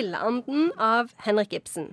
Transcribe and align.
'Villanden' 0.00 0.70
av 0.80 1.10
Henrik 1.26 1.52
Ibsen. 1.52 1.90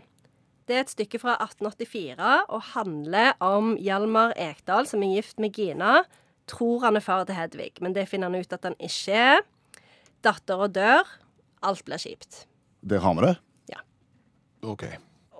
Det 0.68 0.76
er 0.76 0.84
et 0.86 0.92
stykke 0.92 1.20
fra 1.20 1.34
1884 1.44 2.29
og 2.47 2.62
handler 2.74 3.33
om 3.44 3.74
Hjalmar 3.79 4.31
Ekdal 4.40 4.88
som 4.88 5.04
er 5.04 5.18
gift 5.18 5.40
med 5.44 5.56
Gina. 5.56 6.04
Tror 6.47 6.85
han 6.85 6.96
er 6.96 7.04
far 7.04 7.26
til 7.28 7.35
Hedvig, 7.35 7.74
men 7.83 7.96
det 7.96 8.08
finner 8.08 8.31
han 8.31 8.40
ut 8.40 8.54
at 8.56 8.63
han 8.63 8.78
ikke 8.79 9.15
er. 9.15 9.44
Dattera 10.24 10.67
dør. 10.72 11.10
Alt 11.67 11.83
blir 11.88 11.99
kjipt. 11.99 12.46
Der 12.88 13.04
har 13.04 13.15
vi 13.17 13.26
det. 13.26 13.33
Ja. 13.74 13.81
OK. 14.63 14.85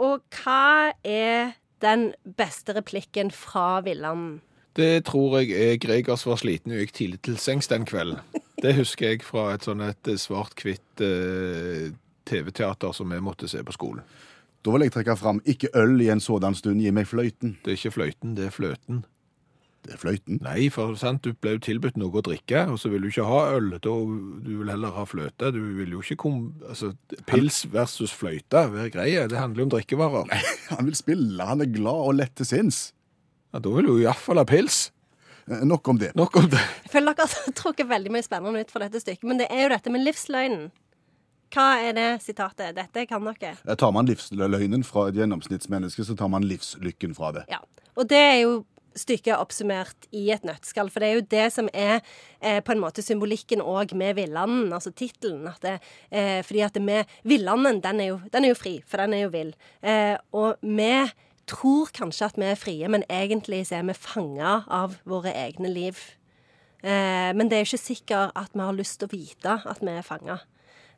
Og 0.04 0.24
hva 0.42 0.92
er 1.08 1.56
den 1.84 2.10
beste 2.40 2.76
replikken 2.76 3.32
fra 3.32 3.80
Villanden? 3.86 4.42
Det 4.76 5.06
tror 5.08 5.40
jeg 5.40 5.56
er 5.56 5.80
Gregers 5.82 6.28
var 6.28 6.40
sliten 6.40 6.76
og 6.76 6.84
gikk 6.84 6.94
tidlig 7.00 7.22
til 7.26 7.40
sengs 7.42 7.72
den 7.72 7.88
kvelden. 7.88 8.20
Det 8.62 8.76
husker 8.76 9.14
jeg 9.14 9.24
fra 9.26 9.54
et 9.54 9.66
sånn 9.66 9.82
et 9.86 10.12
svart-hvitt 10.20 11.02
eh, 11.06 11.96
TV-teater 12.28 12.94
som 12.96 13.10
vi 13.14 13.20
måtte 13.24 13.50
se 13.52 13.64
på 13.64 13.76
skolen. 13.76 14.04
Da 14.66 14.74
vil 14.74 14.88
jeg 14.88 14.94
trekke 14.98 15.16
fram 15.18 15.40
'Ikke 15.46 15.70
øl 15.76 16.02
i 16.02 16.10
en 16.12 16.20
sådan 16.20 16.56
stund, 16.56 16.82
gi 16.82 16.92
meg 16.92 17.08
fløyten'. 17.08 17.56
Det 17.64 17.72
er 17.72 17.78
ikke 17.78 17.96
fløyten, 17.98 18.36
det 18.36 18.46
er 18.48 18.56
fløten. 18.56 19.04
Det 19.88 19.94
er 19.94 19.98
fløyten. 20.02 20.40
Nei, 20.44 20.68
for 20.74 20.96
sant, 21.00 21.24
du 21.24 21.32
ble 21.34 21.54
jo 21.56 21.60
tilbudt 21.64 21.96
noe 21.96 22.12
å 22.12 22.24
drikke, 22.26 22.66
og 22.68 22.80
så 22.82 22.90
vil 22.92 23.06
du 23.06 23.08
ikke 23.08 23.24
ha 23.24 23.56
øl. 23.56 23.70
Da, 23.78 23.94
du 24.44 24.50
vil 24.60 24.68
heller 24.74 24.92
ha 24.92 25.06
fløte. 25.08 25.52
Du 25.56 25.62
vil 25.78 25.94
jo 25.96 26.02
ikke 26.04 26.18
kom... 26.26 26.42
Altså, 26.68 26.90
pils 27.30 27.62
versus 27.72 28.12
fløyte, 28.12 28.66
hver 28.74 28.90
greie. 28.92 29.28
Det 29.32 29.38
handler 29.40 29.64
jo 29.64 29.68
om 29.70 29.72
drikkevarer. 29.78 30.28
Nei, 30.28 30.42
Han 30.74 30.86
vil 30.90 30.96
spille, 31.00 31.46
han 31.46 31.62
er 31.64 31.72
glad 31.72 32.04
og 32.10 32.18
lett 32.20 32.36
til 32.36 32.50
sinns. 32.50 32.82
Ja, 33.54 33.62
da 33.64 33.70
vil 33.78 33.88
du 33.88 33.94
iallfall 34.02 34.42
ha 34.42 34.44
pils. 34.50 34.90
Eh, 35.48 35.64
Nok 35.64 35.88
om 35.88 35.98
det. 36.02 36.12
Nok 36.20 36.36
om 36.42 36.50
det. 36.52 36.60
Jeg 36.84 36.92
føler 36.98 37.16
dere 37.16 37.30
har 37.32 37.56
trukket 37.56 37.88
veldig 37.88 38.12
mye 38.12 38.26
spennende 38.26 38.66
ut 38.66 38.74
fra 38.74 38.84
dette 38.84 39.00
stykket, 39.06 39.24
men 39.30 39.40
det 39.40 39.48
er 39.54 39.64
jo 39.64 39.70
dette 39.78 39.94
med 39.94 40.04
livsløgnen. 40.04 40.68
Hva 41.54 41.68
er 41.82 41.94
det 41.98 42.08
sitatet? 42.26 42.76
Dette 42.78 43.06
kan 43.10 43.24
dere. 43.24 43.56
Eh, 43.68 43.76
Tar 43.80 43.94
man 43.96 44.10
livsløgnen 44.10 44.84
fra 44.88 45.08
et 45.10 45.20
gjennomsnittsmenneske, 45.20 46.06
så 46.08 46.18
tar 46.18 46.32
man 46.32 46.48
livslykken 46.48 47.16
fra 47.18 47.32
det. 47.38 47.46
Ja. 47.52 47.62
Og 47.98 48.10
det 48.10 48.20
er 48.20 48.42
jo 48.44 48.58
stykket 48.98 49.38
oppsummert 49.38 50.08
i 50.16 50.28
et 50.34 50.46
nøttskall. 50.48 50.90
For 50.94 51.04
det 51.04 51.10
er 51.10 51.20
jo 51.20 51.26
det 51.30 51.46
som 51.54 51.70
er 51.74 52.00
eh, 52.42 52.60
på 52.66 52.74
en 52.74 52.82
måte 52.82 53.04
symbolikken 53.06 53.62
òg 53.62 53.94
med 53.98 54.18
Villanden, 54.18 54.74
altså 54.74 54.92
tittelen. 54.92 55.48
Eh, 55.48 56.42
fordi 56.46 56.66
at 56.66 56.82
med 56.82 57.06
Villanden, 57.28 57.82
den 57.84 58.02
er, 58.02 58.12
jo, 58.14 58.20
den 58.34 58.48
er 58.48 58.54
jo 58.54 58.60
fri, 58.60 58.78
for 58.88 59.04
den 59.04 59.14
er 59.18 59.28
jo 59.28 59.34
vill. 59.34 59.54
Eh, 59.86 60.16
og 60.34 60.58
vi 60.66 60.92
tror 61.48 61.94
kanskje 61.96 62.32
at 62.32 62.40
vi 62.40 62.50
er 62.50 62.60
frie, 62.60 62.90
men 62.92 63.06
egentlig 63.10 63.64
så 63.70 63.80
er 63.80 63.88
vi 63.88 63.96
fanga 63.96 64.62
av 64.68 64.98
våre 65.08 65.32
egne 65.46 65.72
liv. 65.72 66.00
Eh, 66.84 67.32
men 67.34 67.50
det 67.50 67.58
er 67.58 67.66
ikke 67.68 67.82
sikkert 67.82 68.38
at 68.38 68.54
vi 68.54 68.64
har 68.64 68.78
lyst 68.78 69.00
til 69.02 69.10
å 69.10 69.16
vite 69.16 69.58
at 69.66 69.82
vi 69.82 69.96
er 69.96 70.06
fanga. 70.06 70.40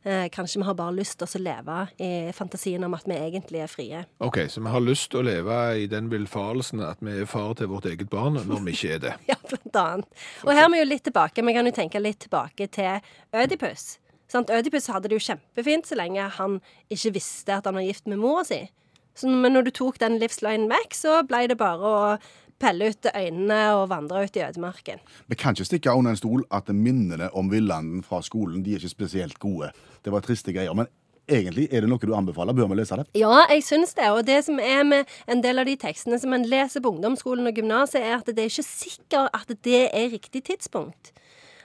Eh, 0.03 0.29
kanskje 0.31 0.61
vi 0.61 0.65
har 0.65 0.75
bare 0.79 0.95
lyst 0.95 1.17
til 1.19 1.27
å 1.27 1.43
leve 1.43 1.77
i 1.99 2.31
fantasien 2.31 2.83
om 2.87 2.93
at 2.95 3.07
vi 3.07 3.17
egentlig 3.19 3.59
er 3.65 3.71
frie. 3.71 4.03
OK, 4.23 4.45
så 4.47 4.63
vi 4.63 4.71
har 4.71 4.83
lyst 4.83 5.09
til 5.11 5.19
å 5.19 5.27
leve 5.27 5.57
i 5.81 5.89
den 5.91 6.07
villfarelsen 6.11 6.83
at 6.87 7.03
vi 7.03 7.17
er 7.19 7.27
far 7.27 7.51
til 7.59 7.67
vårt 7.71 7.89
eget 7.89 8.07
barn, 8.11 8.39
når 8.39 8.63
vi 8.63 8.75
ikke 8.77 8.93
er 8.95 9.03
det. 9.03 9.15
Ja, 9.31 9.35
blant 9.43 9.81
annet. 9.81 10.21
Og 10.45 10.53
her 10.53 10.67
er 10.69 10.71
vi 10.71 10.79
jo 10.79 10.87
litt 10.87 11.03
tilbake. 11.09 11.43
Vi 11.43 11.55
kan 11.57 11.67
jo 11.67 11.75
tenke 11.75 11.99
litt 11.99 12.21
tilbake 12.23 12.69
til 12.71 13.03
Ødipus. 13.35 13.97
Sant? 14.31 14.51
Ødipus 14.53 14.87
hadde 14.93 15.09
det 15.09 15.19
jo 15.19 15.25
kjempefint 15.25 15.89
så 15.89 15.97
lenge 15.99 16.27
han 16.37 16.59
ikke 16.93 17.15
visste 17.17 17.57
at 17.57 17.67
han 17.67 17.75
var 17.75 17.87
gift 17.87 18.07
med 18.07 18.21
mora 18.21 18.45
si. 18.47 18.61
Så, 19.19 19.27
men 19.27 19.51
når 19.51 19.67
du 19.67 19.71
tok 19.81 19.99
den 19.99 20.15
livsløgnen 20.21 20.69
vekk, 20.71 20.95
så 20.95 21.19
ble 21.27 21.43
det 21.51 21.57
bare 21.59 21.91
å 21.91 22.01
pelle 22.59 22.91
ut 22.91 23.09
øynene 23.15 23.59
og 23.79 23.89
vandre 23.91 24.23
ut 24.25 24.37
i 24.37 24.43
ødemarken. 24.45 25.03
Vi 25.27 25.37
kan 25.39 25.55
ikke 25.55 25.69
stikke 25.69 25.95
under 25.95 26.15
en 26.15 26.19
stol 26.19 26.45
at 26.51 26.69
minnene 26.73 27.31
om 27.33 27.51
Villanden 27.51 28.03
fra 28.03 28.21
skolen 28.25 28.63
de 28.65 28.75
er 28.75 28.81
ikke 28.81 28.95
spesielt 28.95 29.39
gode. 29.39 29.71
Det 30.05 30.13
var 30.13 30.25
triste 30.25 30.53
greier. 30.55 30.75
Men 30.77 30.89
egentlig, 31.29 31.67
er 31.71 31.83
det 31.83 31.89
noe 31.91 32.01
du 32.01 32.13
anbefaler? 32.15 32.55
Bør 32.57 32.69
vi 32.71 32.79
lese 32.79 32.99
det? 32.99 33.07
Ja, 33.19 33.45
jeg 33.51 33.63
syns 33.67 33.93
det. 33.97 34.09
Og 34.13 34.25
det 34.27 34.41
som 34.47 34.59
er 34.63 34.83
med 34.87 35.09
en 35.29 35.43
del 35.45 35.61
av 35.61 35.69
de 35.69 35.77
tekstene 35.79 36.19
som 36.21 36.33
en 36.35 36.47
leser 36.49 36.83
på 36.83 36.91
ungdomsskolen 36.93 37.49
og 37.49 37.59
gymnaset, 37.59 38.01
er 38.01 38.19
at 38.19 38.29
det 38.29 38.45
er 38.45 38.51
ikke 38.51 38.67
sikkert 38.67 39.33
at 39.35 39.55
det 39.65 39.85
er 39.87 40.11
riktig 40.13 40.43
tidspunkt. 40.51 41.13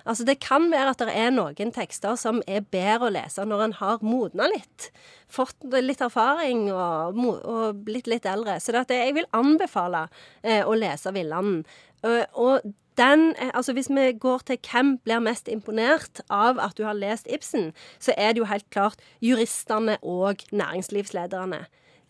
Altså 0.04 0.24
Det 0.24 0.36
kan 0.44 0.68
være 0.72 0.92
at 0.92 1.00
det 1.00 1.16
er 1.16 1.32
noen 1.32 1.72
tekster 1.72 2.16
som 2.20 2.42
er 2.46 2.66
bedre 2.74 3.08
å 3.08 3.14
lese 3.14 3.44
når 3.48 3.64
en 3.64 3.76
har 3.80 4.04
modna 4.04 4.48
litt. 4.52 4.90
Fått 5.32 5.64
litt 5.64 6.04
erfaring 6.04 6.68
og, 6.72 7.20
og 7.40 7.82
blitt 7.86 8.10
litt 8.10 8.28
eldre. 8.28 8.58
Så 8.60 8.74
det 8.74 8.84
at 8.84 8.94
jeg 8.94 9.16
vil 9.16 9.28
anbefale 9.36 10.06
eh, 10.42 10.60
å 10.60 10.76
lese 10.76 11.12
Villanden. 11.14 11.62
Eh, 12.04 12.26
og 12.36 12.66
den, 13.00 13.34
eh, 13.40 13.50
altså 13.54 13.72
Hvis 13.72 13.88
vi 13.90 14.12
går 14.12 14.44
til 14.46 14.58
hvem 14.70 14.98
blir 14.98 15.24
mest 15.24 15.48
imponert 15.48 16.20
av 16.30 16.60
at 16.60 16.76
du 16.76 16.84
har 16.84 16.94
lest 16.94 17.26
Ibsen, 17.26 17.72
så 17.98 18.12
er 18.16 18.32
det 18.32 18.44
jo 18.44 18.50
helt 18.50 18.68
klart 18.70 19.00
juristene 19.20 19.96
og 20.02 20.44
næringslivslederne. 20.52 21.64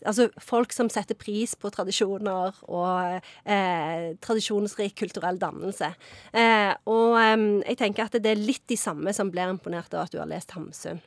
Altså 0.05 0.29
folk 0.41 0.73
som 0.75 0.89
setter 0.91 1.17
pris 1.19 1.55
på 1.59 1.71
tradisjoner 1.73 2.61
og 2.69 3.17
eh, 3.49 4.13
tradisjonsrik 4.23 4.95
kulturell 4.99 5.39
dannelse. 5.41 5.91
Eh, 6.33 6.71
og 6.91 7.17
eh, 7.21 7.35
jeg 7.71 7.81
tenker 7.81 8.07
at 8.07 8.19
det 8.21 8.35
er 8.35 8.45
litt 8.45 8.65
de 8.69 8.79
samme 8.79 9.13
som 9.15 9.33
blir 9.33 9.51
imponert 9.51 9.93
av 9.93 10.05
at 10.05 10.15
du 10.15 10.21
har 10.21 10.29
lest 10.29 10.55
Hamsun. 10.55 11.01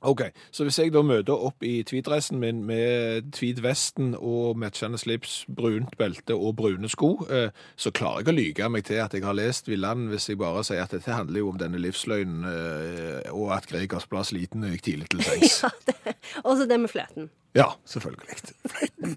OK, 0.00 0.20
så 0.52 0.64
hvis 0.66 0.76
jeg 0.78 0.92
da 0.92 1.00
møter 1.02 1.32
opp 1.32 1.64
i 1.64 1.78
tweedressen 1.88 2.38
min 2.42 2.58
med 2.68 3.30
tweedvesten 3.32 4.12
og 4.18 4.58
matchende 4.60 4.98
slips, 5.00 5.44
brunt 5.48 5.96
belte 5.98 6.36
og 6.36 6.52
brune 6.58 6.88
sko, 6.92 7.14
eh, 7.32 7.48
så 7.80 7.90
klarer 7.96 8.20
jeg 8.22 8.28
å 8.28 8.36
lyge 8.36 8.68
meg 8.70 8.84
til 8.84 9.00
at 9.02 9.16
jeg 9.16 9.24
har 9.24 9.34
lest 9.38 9.70
Villand 9.70 10.10
hvis 10.12 10.28
jeg 10.28 10.38
bare 10.38 10.62
sier 10.68 10.82
at 10.84 10.92
dette 10.92 11.16
handler 11.16 11.40
jo 11.40 11.48
om 11.54 11.58
denne 11.60 11.80
livsløgnen, 11.80 12.44
eh, 12.44 13.32
og 13.32 13.54
at 13.56 13.66
Gregers 13.70 14.06
ble 14.10 14.22
sliten 14.28 14.64
og 14.68 14.74
gikk 14.76 14.84
tidlig 14.90 15.08
til 15.14 15.24
sengs. 15.26 15.62
Ja, 15.64 15.70
det- 15.86 16.16
Og 16.44 16.56
så 16.60 16.66
det 16.68 16.80
med 16.80 16.90
fløten. 16.92 17.30
Ja, 17.56 17.70
selvfølgelig. 17.88 19.16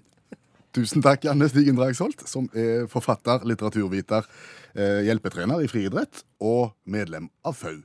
Tusen 0.74 1.02
takk, 1.02 1.24
Janne 1.26 1.48
Stigen 1.50 1.74
Dragsholt, 1.76 2.22
som 2.30 2.46
er 2.54 2.86
forfatter, 2.90 3.42
litteraturviter, 3.44 4.26
eh, 4.76 5.00
hjelpetrener 5.08 5.64
i 5.64 5.68
friidrett 5.70 6.22
og 6.40 6.72
medlem 6.86 7.26
av 7.44 7.58
FAU. 7.58 7.80